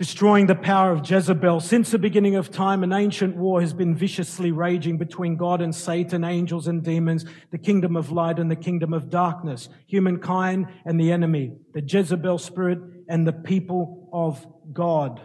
destroying 0.00 0.46
the 0.46 0.54
power 0.54 0.92
of 0.92 1.06
Jezebel. 1.06 1.60
Since 1.60 1.90
the 1.90 1.98
beginning 1.98 2.34
of 2.34 2.50
time, 2.50 2.82
an 2.82 2.90
ancient 2.90 3.36
war 3.36 3.60
has 3.60 3.74
been 3.74 3.94
viciously 3.94 4.50
raging 4.50 4.96
between 4.96 5.36
God 5.36 5.60
and 5.60 5.74
Satan, 5.74 6.24
angels 6.24 6.68
and 6.68 6.82
demons, 6.82 7.26
the 7.50 7.58
kingdom 7.58 7.96
of 7.96 8.10
light 8.10 8.38
and 8.38 8.50
the 8.50 8.56
kingdom 8.56 8.94
of 8.94 9.10
darkness, 9.10 9.68
humankind 9.86 10.68
and 10.86 10.98
the 10.98 11.12
enemy, 11.12 11.52
the 11.74 11.82
Jezebel 11.82 12.38
spirit 12.38 12.78
and 13.10 13.26
the 13.26 13.34
people 13.34 14.08
of 14.10 14.46
God. 14.72 15.20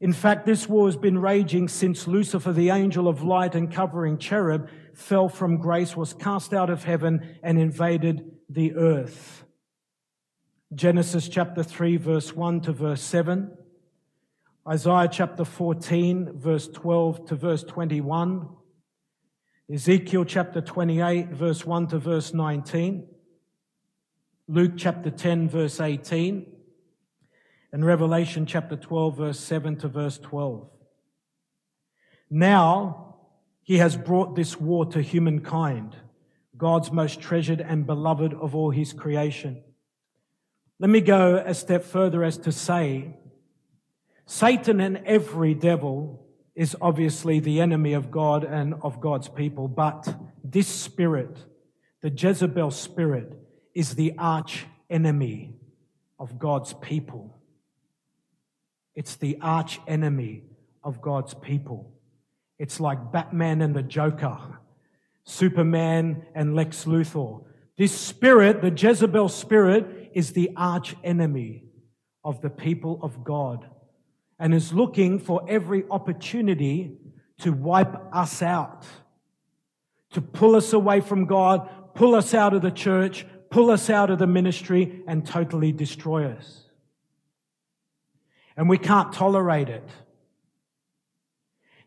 In 0.00 0.12
fact, 0.12 0.46
this 0.46 0.68
war 0.68 0.88
has 0.88 0.96
been 0.96 1.18
raging 1.18 1.68
since 1.68 2.08
Lucifer, 2.08 2.52
the 2.52 2.70
angel 2.70 3.06
of 3.06 3.22
light 3.22 3.54
and 3.54 3.72
covering 3.72 4.18
cherub, 4.18 4.68
fell 4.94 5.28
from 5.28 5.58
grace, 5.58 5.96
was 5.96 6.12
cast 6.12 6.52
out 6.52 6.70
of 6.70 6.82
heaven 6.82 7.36
and 7.40 7.56
invaded 7.56 8.32
the 8.50 8.74
earth. 8.74 9.44
Genesis 10.74 11.28
chapter 11.28 11.62
3 11.62 11.98
verse 11.98 12.34
1 12.34 12.62
to 12.62 12.72
verse 12.72 13.00
7. 13.00 13.56
Isaiah 14.68 15.08
chapter 15.08 15.44
14, 15.44 16.32
verse 16.40 16.66
12 16.66 17.26
to 17.26 17.36
verse 17.36 17.62
21. 17.62 18.48
Ezekiel 19.72 20.24
chapter 20.24 20.60
28, 20.60 21.28
verse 21.28 21.64
1 21.64 21.86
to 21.88 21.98
verse 22.00 22.34
19. 22.34 23.06
Luke 24.48 24.72
chapter 24.76 25.08
10, 25.10 25.48
verse 25.48 25.78
18. 25.78 26.46
And 27.72 27.86
Revelation 27.86 28.44
chapter 28.44 28.74
12, 28.74 29.16
verse 29.16 29.38
7 29.38 29.76
to 29.76 29.88
verse 29.88 30.18
12. 30.18 30.68
Now, 32.28 33.18
he 33.62 33.78
has 33.78 33.96
brought 33.96 34.34
this 34.34 34.58
war 34.58 34.84
to 34.86 35.00
humankind, 35.00 35.94
God's 36.56 36.90
most 36.90 37.20
treasured 37.20 37.60
and 37.60 37.86
beloved 37.86 38.34
of 38.34 38.56
all 38.56 38.70
his 38.70 38.92
creation. 38.92 39.62
Let 40.80 40.90
me 40.90 41.00
go 41.00 41.36
a 41.36 41.54
step 41.54 41.84
further 41.84 42.24
as 42.24 42.36
to 42.38 42.50
say 42.50 43.14
Satan 44.26 44.80
and 44.80 44.98
every 45.06 45.54
devil 45.54 46.26
is 46.56 46.76
obviously 46.80 47.38
the 47.38 47.60
enemy 47.60 47.92
of 47.92 48.10
God 48.10 48.42
and 48.42 48.74
of 48.82 49.00
God's 49.00 49.28
people, 49.28 49.68
but 49.68 50.16
this 50.42 50.66
spirit, 50.66 51.38
the 52.02 52.10
Jezebel 52.10 52.72
spirit, 52.72 53.32
is 53.74 53.94
the 53.94 54.14
arch 54.18 54.66
enemy 54.90 55.54
of 56.18 56.38
God's 56.38 56.74
people. 56.74 57.38
It's 58.96 59.16
the 59.16 59.38
arch 59.40 59.80
enemy 59.86 60.44
of 60.82 61.00
God's 61.00 61.34
people. 61.34 61.92
It's 62.58 62.80
like 62.80 63.12
Batman 63.12 63.60
and 63.60 63.76
the 63.76 63.82
Joker, 63.82 64.58
Superman 65.24 66.26
and 66.34 66.56
Lex 66.56 66.84
Luthor. 66.84 67.44
This 67.76 67.92
spirit, 67.92 68.62
the 68.62 68.70
Jezebel 68.70 69.28
spirit, 69.28 70.10
is 70.14 70.32
the 70.32 70.50
arch 70.56 70.96
enemy 71.04 71.64
of 72.24 72.40
the 72.40 72.50
people 72.50 72.98
of 73.02 73.22
God 73.22 73.68
and 74.38 74.54
is 74.54 74.72
looking 74.72 75.18
for 75.18 75.44
every 75.48 75.84
opportunity 75.90 76.96
to 77.38 77.52
wipe 77.52 77.94
us 78.14 78.42
out, 78.42 78.84
to 80.10 80.20
pull 80.20 80.56
us 80.56 80.72
away 80.72 81.00
from 81.00 81.26
God, 81.26 81.68
pull 81.94 82.14
us 82.14 82.34
out 82.34 82.54
of 82.54 82.62
the 82.62 82.70
church, 82.70 83.26
pull 83.50 83.70
us 83.70 83.90
out 83.90 84.10
of 84.10 84.18
the 84.18 84.26
ministry, 84.26 85.02
and 85.06 85.26
totally 85.26 85.72
destroy 85.72 86.26
us. 86.26 86.64
And 88.56 88.68
we 88.68 88.78
can't 88.78 89.12
tolerate 89.12 89.68
it. 89.68 89.88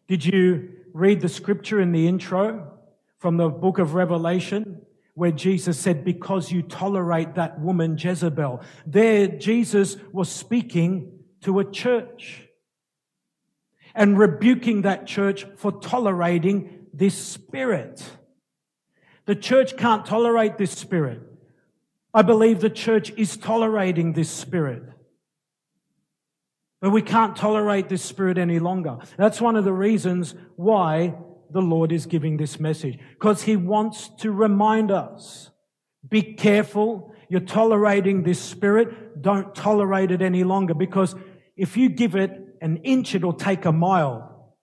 Did 0.08 0.25
you 0.25 0.70
read 0.94 1.22
the 1.22 1.30
scripture 1.30 1.80
in 1.80 1.92
the 1.92 2.08
intro 2.08 2.73
from 3.17 3.38
the 3.38 3.50
book 3.50 3.80
of 3.80 3.94
Revelation? 3.94 4.81
Where 5.14 5.31
Jesus 5.31 5.77
said, 5.77 6.05
because 6.05 6.52
you 6.52 6.61
tolerate 6.61 7.36
that 7.36 7.59
woman 7.59 7.97
Jezebel. 7.97 8.61
There, 8.86 9.27
Jesus 9.27 9.97
was 10.14 10.30
speaking 10.30 11.19
to 11.42 11.59
a 11.59 11.70
church 11.70 12.48
and 13.95 14.18
rebuking 14.18 14.84
that 14.84 15.08
church 15.08 15.45
for 15.58 15.72
tolerating 15.72 16.88
this 16.94 17.16
spirit. 17.18 18.04
The 19.26 19.36
church 19.36 19.78
can't 19.78 20.05
tolerate 20.05 20.58
this 20.58 20.72
spirit. 20.72 21.22
I 22.14 22.22
believe 22.23 22.61
the 22.61 22.70
church 22.70 23.11
is 23.17 23.38
tolerating 23.38 24.14
this 24.14 24.30
spirit. 24.30 24.83
But 26.82 26.92
we 26.92 27.02
can't 27.02 27.36
tolerate 27.36 27.89
this 27.89 28.04
spirit 28.04 28.38
any 28.38 28.60
longer. 28.60 29.00
That's 29.17 29.42
one 29.42 29.56
of 29.56 29.66
the 29.66 29.73
reasons 29.73 30.33
why 30.56 31.16
the 31.52 31.61
Lord 31.61 31.92
is 31.92 32.06
giving 32.06 32.38
this 32.38 32.60
message. 32.60 32.98
Because 33.14 33.44
He 33.44 33.56
wants 33.56 34.10
to 34.20 34.32
remind 34.32 34.92
us, 34.92 35.52
be 36.08 36.21
careful. 36.21 37.14
You're 37.27 37.42
tolerating 37.42 38.23
this 38.23 38.39
spirit. 38.39 39.21
Don't 39.21 39.54
tolerate 39.54 40.11
it 40.11 40.21
any 40.21 40.44
longer 40.44 40.73
because 40.73 41.16
if 41.59 41.75
you 41.75 41.89
give 41.89 42.15
it 42.15 42.55
an 42.61 42.77
inch, 42.77 43.14
it'll 43.15 43.33
take 43.33 43.65
a 43.65 43.73
mile. 43.73 44.55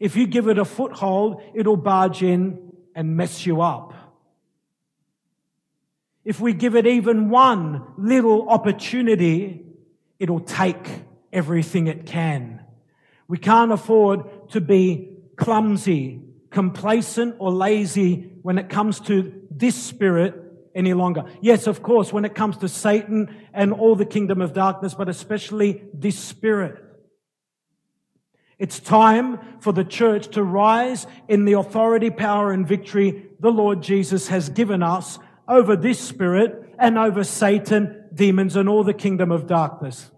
If 0.00 0.16
you 0.16 0.26
give 0.26 0.48
it 0.48 0.58
a 0.58 0.64
foothold, 0.64 1.40
it'll 1.54 1.76
barge 1.76 2.24
in 2.24 2.72
and 2.92 3.16
mess 3.16 3.46
you 3.46 3.60
up. 3.60 3.94
If 6.24 6.40
we 6.40 6.52
give 6.52 6.74
it 6.74 6.88
even 6.88 7.30
one 7.30 7.84
little 7.96 8.48
opportunity, 8.48 9.64
it'll 10.18 10.40
take 10.40 11.04
everything 11.32 11.86
it 11.86 12.04
can. 12.04 12.64
We 13.28 13.38
can't 13.38 13.70
afford 13.70 14.50
to 14.50 14.60
be 14.60 15.18
clumsy, 15.36 16.20
complacent, 16.50 17.36
or 17.38 17.52
lazy 17.52 18.32
when 18.42 18.58
it 18.58 18.68
comes 18.68 18.98
to 19.02 19.40
this 19.52 19.76
spirit 19.76 20.34
any 20.74 20.94
longer. 20.94 21.24
Yes, 21.40 21.66
of 21.66 21.82
course, 21.82 22.12
when 22.12 22.24
it 22.24 22.34
comes 22.34 22.56
to 22.58 22.68
Satan 22.68 23.34
and 23.52 23.72
all 23.72 23.94
the 23.94 24.06
kingdom 24.06 24.40
of 24.40 24.52
darkness, 24.52 24.94
but 24.94 25.08
especially 25.08 25.84
this 25.92 26.18
spirit. 26.18 26.84
It's 28.58 28.80
time 28.80 29.60
for 29.60 29.72
the 29.72 29.84
church 29.84 30.28
to 30.34 30.42
rise 30.42 31.06
in 31.28 31.44
the 31.44 31.52
authority, 31.52 32.10
power, 32.10 32.50
and 32.52 32.66
victory 32.66 33.26
the 33.38 33.50
Lord 33.50 33.82
Jesus 33.82 34.28
has 34.28 34.48
given 34.48 34.82
us 34.82 35.18
over 35.46 35.76
this 35.76 36.00
spirit 36.00 36.74
and 36.78 36.98
over 36.98 37.22
Satan, 37.22 38.04
demons, 38.12 38.56
and 38.56 38.68
all 38.68 38.82
the 38.82 38.94
kingdom 38.94 39.30
of 39.30 39.46
darkness. 39.46 40.10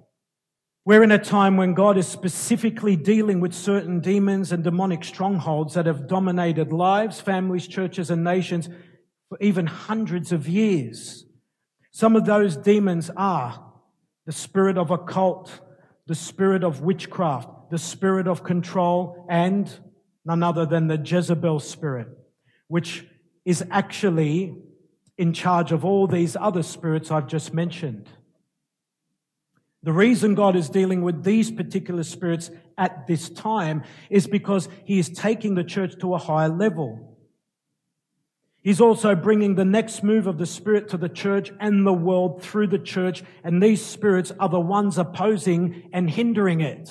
We're 0.87 1.03
in 1.03 1.13
a 1.13 1.19
time 1.19 1.59
when 1.59 1.75
God 1.75 1.99
is 1.99 2.09
specifically 2.09 2.97
dealing 2.97 3.41
with 3.41 3.53
certain 3.53 4.01
demons 4.01 4.51
and 4.51 4.65
demonic 4.65 5.05
strongholds 5.05 5.75
that 5.75 5.85
have 5.85 6.09
dominated 6.09 6.73
lives, 6.73 7.21
families, 7.21 7.69
churches, 7.69 8.11
and 8.11 8.25
nations 8.25 8.71
for 9.31 9.39
even 9.41 9.67
hundreds 9.67 10.33
of 10.33 10.47
years. 10.47 11.25
Some 11.93 12.17
of 12.17 12.27
those 12.27 12.57
demons 12.57 13.11
are 13.17 13.65
the 14.27 14.33
spirit 14.33 14.77
of 14.77 14.91
occult, 14.91 15.61
the 16.07 16.15
spirit 16.15 16.65
of 16.65 16.83
witchcraft, 16.83 17.71
the 17.71 17.79
spirit 17.79 18.27
of 18.27 18.43
control, 18.43 19.27
and 19.31 19.73
none 20.25 20.43
other 20.43 20.67
than 20.67 20.89
the 20.89 20.99
Jezebel 20.99 21.61
spirit, 21.61 22.09
which 22.67 23.07
is 23.45 23.65
actually 23.71 24.55
in 25.17 25.33
charge 25.33 25.71
of 25.71 25.85
all 25.85 26.09
these 26.09 26.37
other 26.37 26.63
spirits 26.63 27.11
I've 27.11 27.29
just 27.29 27.55
mentioned. 27.55 28.09
The 29.83 29.93
reason 29.93 30.35
God 30.35 30.57
is 30.57 30.69
dealing 30.69 31.03
with 31.03 31.23
these 31.23 31.51
particular 31.51 32.03
spirits 32.03 32.51
at 32.77 33.07
this 33.07 33.31
time 33.31 33.85
is 34.11 34.27
because 34.27 34.69
He 34.85 34.99
is 34.99 35.09
taking 35.09 35.55
the 35.55 35.65
church 35.65 35.99
to 36.01 36.15
a 36.15 36.19
higher 36.19 36.49
level. 36.49 37.10
He's 38.63 38.81
also 38.81 39.15
bringing 39.15 39.55
the 39.55 39.65
next 39.65 40.03
move 40.03 40.27
of 40.27 40.37
the 40.37 40.47
Spirit 40.47 40.89
to 40.89 40.99
the 40.99 41.09
church 41.09 41.51
and 41.59 41.87
the 41.87 41.95
world 41.95 42.43
through 42.43 42.67
the 42.67 42.79
church, 42.79 43.23
and 43.43 43.63
these 43.63 43.85
spirits 43.85 44.33
are 44.39 44.51
the 44.51 44.61
ones 44.61 44.99
opposing 44.99 45.89
and 45.93 46.11
hindering 46.11 46.61
it. 46.61 46.91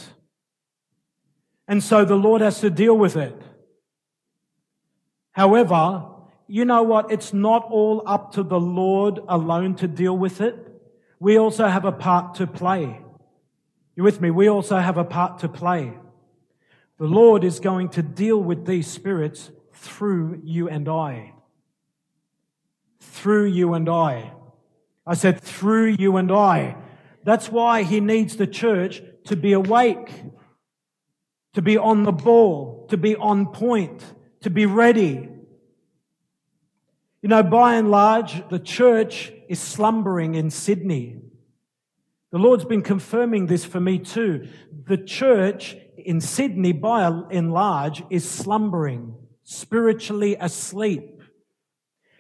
And 1.68 1.84
so 1.84 2.06
the 2.06 2.16
Lord 2.16 2.42
has 2.42 2.60
to 2.62 2.72
deal 2.72 2.98
with 2.98 3.16
it. 3.16 3.40
However, 5.34 6.08
you 6.48 6.66
know 6.66 6.82
what? 6.82 7.12
It's 7.12 7.34
not 7.34 7.68
all 7.70 8.02
up 8.08 8.34
to 8.34 8.42
the 8.42 8.60
Lord 8.60 9.20
alone 9.28 9.76
to 9.76 9.88
deal 9.88 10.18
with 10.18 10.42
it. 10.42 10.56
We 11.20 11.38
also 11.38 11.68
have 11.68 11.86
a 11.86 11.92
part 11.92 12.36
to 12.36 12.48
play. 12.48 13.00
You 13.96 14.02
with 14.02 14.20
me? 14.20 14.32
We 14.32 14.50
also 14.50 14.78
have 14.78 14.98
a 14.98 15.04
part 15.04 15.40
to 15.40 15.50
play. 15.50 15.94
The 16.98 17.06
Lord 17.06 17.44
is 17.44 17.60
going 17.60 17.90
to 17.90 18.02
deal 18.02 18.42
with 18.42 18.66
these 18.66 18.88
spirits 18.88 19.52
through 19.72 20.42
you 20.44 20.68
and 20.68 20.90
I 20.90 21.34
through 23.00 23.46
you 23.46 23.74
and 23.74 23.90
I. 23.90 24.34
I 25.06 25.14
said 25.16 25.42
through 25.42 25.96
you 26.00 26.18
and 26.18 26.32
I. 26.32 26.76
That's 27.24 27.50
why 27.50 27.84
he 27.84 28.00
needs 28.00 28.36
the 28.36 28.48
church 28.48 29.02
to 29.26 29.36
be 29.36 29.54
awake, 29.54 30.12
to 31.54 31.62
be 31.62 31.78
on 31.78 32.04
the 32.04 32.12
ball, 32.12 32.88
to 32.90 32.98
be 32.98 33.16
on 33.16 33.48
point, 33.48 34.04
to 34.42 34.50
be 34.50 34.66
ready. 34.66 35.30
You 37.22 37.30
know, 37.30 37.44
by 37.44 37.76
and 37.76 37.92
large, 37.92 38.48
the 38.50 38.60
church 38.60 39.34
is 39.50 39.60
slumbering 39.60 40.36
in 40.36 40.50
Sydney. 40.50 41.22
The 42.32 42.38
Lord's 42.38 42.66
been 42.66 42.84
confirming 42.84 43.48
this 43.48 43.66
for 43.66 43.80
me 43.80 44.00
too. 44.00 44.48
The 44.86 44.98
church 44.98 45.76
in 45.98 46.22
Sydney, 46.22 46.72
by 46.72 47.06
and 47.32 47.52
large, 47.52 48.04
is 48.10 48.30
slumbering, 48.30 49.16
spiritually 49.44 50.38
asleep. 50.40 51.19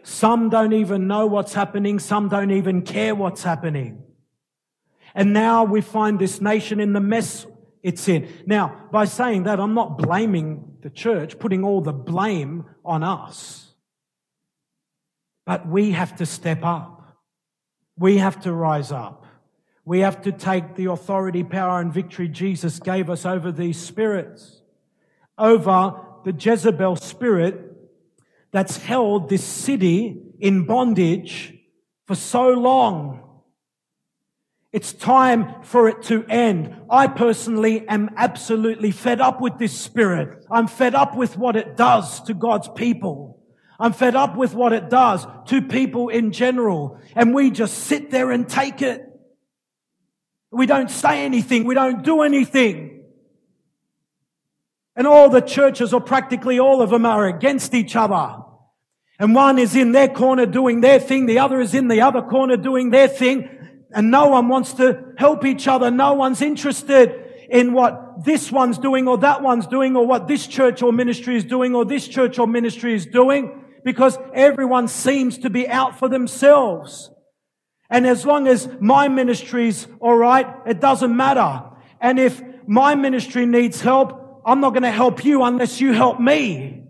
Some 0.09 0.50
don't 0.50 0.73
even 0.73 1.07
know 1.07 1.27
what's 1.27 1.53
happening. 1.53 2.00
Some 2.00 2.29
don't 2.29 2.50
even 2.50 2.81
care 2.81 3.13
what's 3.13 3.44
happening. 3.44 4.03
And 5.13 5.33
now 5.33 5.63
we 5.63 5.81
find 5.81 6.17
this 6.17 6.41
nation 6.41 6.79
in 6.79 6.94
the 6.94 7.00
mess 7.00 7.45
it's 7.83 8.09
in. 8.09 8.27
Now, 8.45 8.88
by 8.91 9.06
saying 9.06 9.44
that, 9.44 9.59
I'm 9.59 9.75
not 9.75 10.00
blaming 10.00 10.77
the 10.81 10.89
church, 10.89 11.38
putting 11.38 11.63
all 11.63 11.81
the 11.81 11.94
blame 11.94 12.65
on 12.83 13.03
us. 13.03 13.73
But 15.45 15.67
we 15.67 15.91
have 15.91 16.15
to 16.17 16.25
step 16.25 16.63
up. 16.63 17.15
We 17.95 18.17
have 18.17 18.41
to 18.41 18.51
rise 18.51 18.91
up. 18.91 19.25
We 19.85 20.00
have 20.00 20.23
to 20.23 20.31
take 20.31 20.75
the 20.75 20.91
authority, 20.91 21.44
power, 21.44 21.79
and 21.79 21.94
victory 21.94 22.27
Jesus 22.27 22.79
gave 22.79 23.09
us 23.09 23.25
over 23.25 23.51
these 23.51 23.79
spirits, 23.79 24.62
over 25.38 26.01
the 26.25 26.33
Jezebel 26.33 26.95
spirit 26.97 27.69
that's 28.51 28.78
held 28.78 29.30
this 29.30 29.44
city 29.44 30.22
in 30.40 30.66
bondage 30.66 31.54
for 32.07 32.16
so 32.16 32.50
long. 32.50 33.25
It's 34.72 34.94
time 34.94 35.63
for 35.63 35.90
it 35.90 36.04
to 36.04 36.24
end. 36.25 36.75
I 36.90 37.07
personally 37.07 37.88
am 37.88 38.12
absolutely 38.16 38.92
fed 38.92 39.19
up 39.19 39.42
with 39.42 39.57
this 39.57 39.78
spirit. 39.78 40.46
I'm 40.51 40.68
fed 40.68 40.94
up 40.94 41.16
with 41.16 41.38
what 41.38 41.56
it 41.56 41.75
does 41.75 42.22
to 42.24 42.34
God's 42.34 42.68
people. 42.75 43.44
I'm 43.80 43.94
fed 43.94 44.16
up 44.16 44.36
with 44.36 44.54
what 44.54 44.74
it 44.74 44.90
does 44.90 45.25
to 45.48 45.62
people 45.62 46.10
in 46.10 46.31
general. 46.31 47.00
And 47.16 47.34
we 47.34 47.50
just 47.50 47.75
sit 47.86 48.12
there 48.12 48.30
and 48.30 48.48
take 48.48 48.81
it. 48.81 49.06
We 50.51 50.66
don't 50.66 50.92
say 50.92 51.25
anything. 51.25 51.63
We 51.63 51.75
don't 51.75 52.04
do 52.04 52.22
anything. 52.22 52.99
And 55.00 55.07
all 55.07 55.30
the 55.30 55.42
churches, 55.42 55.94
or 55.94 56.01
practically 56.01 56.60
all 56.60 56.84
of 56.84 56.92
them, 56.92 57.07
are 57.07 57.25
against 57.25 57.74
each 57.74 57.96
other. 57.96 58.36
And 59.18 59.34
one 59.34 59.57
is 59.57 59.75
in 59.75 59.94
their 59.94 60.10
corner 60.10 60.46
doing 60.46 60.81
their 60.81 61.00
thing. 61.00 61.25
The 61.25 61.40
other 61.40 61.60
is 61.60 61.74
in 61.74 61.88
the 61.88 62.01
other 62.01 62.22
corner 62.22 62.56
doing 62.56 62.92
their 62.92 63.07
thing 63.07 63.50
and 63.92 64.12
no 64.12 64.28
one 64.28 64.48
wants 64.48 64.74
to 64.74 65.13
help 65.18 65.46
each 65.46 65.68
other. 65.68 65.90
No 65.90 66.13
one's 66.13 66.42
interested 66.42 67.25
in 67.50 67.74
what 67.74 68.24
this 68.24 68.51
one's 68.51 68.78
doing 68.78 69.07
or 69.07 69.18
that 69.19 69.42
one's 69.42 69.66
doing 69.66 69.96
or 69.96 70.06
what 70.06 70.28
this 70.28 70.46
church 70.46 70.84
or 70.84 70.94
ministry 70.94 71.36
is 71.36 71.44
doing 71.44 71.74
or 71.75 71.86
this 71.86 72.07
church 72.07 72.38
or 72.38 72.48
ministry 72.48 72.94
is 72.94 73.06
doing 73.06 73.66
because 73.84 74.18
everyone 74.34 74.88
seems 74.88 75.40
to 75.40 75.50
be 75.50 75.68
out 75.68 75.98
for 75.98 76.07
themselves. 76.07 77.10
And 77.90 78.06
as 78.06 78.25
long 78.25 78.48
as 78.48 78.69
my 78.80 79.07
ministry's 79.07 79.88
alright, 80.00 80.48
it 80.68 80.80
doesn't 80.80 81.16
matter. 81.16 81.63
And 82.00 82.19
if 82.19 82.42
my 82.68 82.94
ministry 82.94 83.48
needs 83.48 83.81
help, 83.81 84.28
I'm 84.50 84.62
not 84.62 84.72
going 84.72 84.84
to 84.84 84.92
help 84.92 85.24
you 85.24 85.44
unless 85.44 85.80
you 85.80 85.94
help 85.94 86.19
me. 86.19 86.84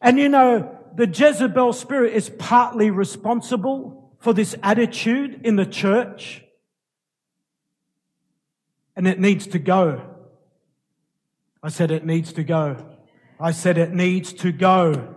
And 0.00 0.18
you 0.18 0.28
know, 0.28 0.78
the 0.94 1.06
Jezebel 1.06 1.72
spirit 1.72 2.14
is 2.14 2.30
partly 2.30 2.90
responsible 2.90 4.14
for 4.20 4.32
this 4.32 4.54
attitude 4.62 5.40
in 5.44 5.56
the 5.56 5.66
church. 5.66 6.44
And 8.96 9.06
it 9.06 9.18
needs 9.18 9.46
to 9.48 9.58
go. 9.58 10.02
I 11.62 11.68
said 11.68 11.90
it 11.90 12.04
needs 12.04 12.32
to 12.34 12.44
go. 12.44 12.76
I 13.40 13.50
said 13.52 13.78
it 13.78 13.92
needs 13.92 14.32
to 14.34 14.52
go. 14.52 15.14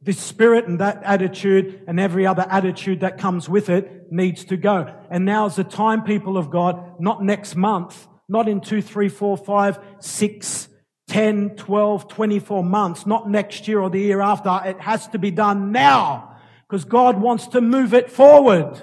This 0.00 0.18
spirit 0.18 0.66
and 0.66 0.80
that 0.80 1.02
attitude 1.04 1.82
and 1.86 2.00
every 2.00 2.26
other 2.26 2.46
attitude 2.48 3.00
that 3.00 3.18
comes 3.18 3.48
with 3.48 3.68
it 3.68 4.10
needs 4.10 4.44
to 4.46 4.56
go. 4.56 4.92
And 5.10 5.24
now's 5.24 5.56
the 5.56 5.64
time, 5.64 6.02
people 6.02 6.36
of 6.36 6.50
God, 6.50 7.00
not 7.00 7.22
next 7.22 7.54
month, 7.54 8.08
not 8.32 8.48
in 8.48 8.60
two, 8.60 8.80
three, 8.80 9.10
four, 9.10 9.36
five, 9.36 9.78
six, 10.00 10.68
10, 11.08 11.56
12, 11.56 12.08
24 12.08 12.64
months, 12.64 13.06
not 13.06 13.28
next 13.28 13.68
year 13.68 13.78
or 13.78 13.90
the 13.90 14.00
year 14.00 14.22
after. 14.22 14.58
It 14.64 14.80
has 14.80 15.06
to 15.08 15.18
be 15.18 15.30
done 15.30 15.70
now 15.70 16.36
because 16.66 16.86
God 16.86 17.20
wants 17.20 17.48
to 17.48 17.60
move 17.60 17.92
it 17.92 18.10
forward. 18.10 18.80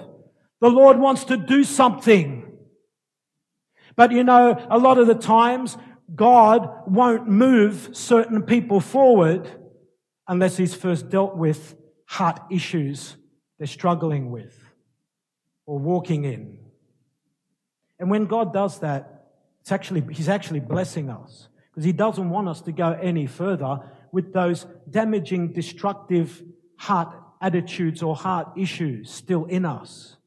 The 0.61 0.69
Lord 0.69 0.99
wants 0.99 1.23
to 1.25 1.37
do 1.37 1.63
something. 1.63 2.45
But 3.95 4.11
you 4.11 4.23
know, 4.23 4.63
a 4.69 4.77
lot 4.77 4.99
of 4.99 5.07
the 5.07 5.15
times, 5.15 5.75
God 6.15 6.69
won't 6.85 7.27
move 7.27 7.89
certain 7.93 8.43
people 8.43 8.79
forward 8.79 9.49
unless 10.27 10.57
He's 10.57 10.75
first 10.75 11.09
dealt 11.09 11.35
with 11.35 11.75
heart 12.05 12.39
issues 12.51 13.17
they're 13.57 13.67
struggling 13.67 14.29
with 14.29 14.55
or 15.65 15.79
walking 15.79 16.25
in. 16.25 16.59
And 17.99 18.09
when 18.09 18.25
God 18.25 18.53
does 18.53 18.79
that, 18.79 19.18
it's 19.61 19.71
actually, 19.71 20.03
He's 20.13 20.29
actually 20.29 20.59
blessing 20.59 21.09
us 21.09 21.47
because 21.71 21.83
He 21.83 21.91
doesn't 21.91 22.29
want 22.29 22.47
us 22.47 22.61
to 22.61 22.71
go 22.71 22.91
any 22.91 23.25
further 23.25 23.79
with 24.11 24.33
those 24.33 24.65
damaging, 24.89 25.53
destructive 25.53 26.43
heart 26.77 27.13
attitudes 27.41 28.01
or 28.01 28.15
heart 28.15 28.49
issues 28.57 29.11
still 29.11 29.45
in 29.45 29.65
us. 29.65 30.17